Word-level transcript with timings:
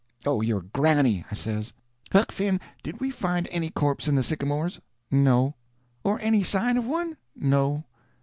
"Oh 0.25 0.41
your 0.41 0.61
granny!" 0.63 1.25
I 1.29 1.35
says. 1.35 1.73
"Huck 2.11 2.31
Finn, 2.31 2.59
did 2.81 2.99
we 2.99 3.11
find 3.11 3.47
any 3.51 3.69
corpse 3.69 4.07
in 4.07 4.15
the 4.15 4.23
sycamores?" 4.23 4.79
"No." 5.11 5.53
"Or 6.03 6.19
any 6.21 6.41
sign 6.41 6.75
of 6.77 6.87
one?" 6.87 7.17
"No." 7.35 7.83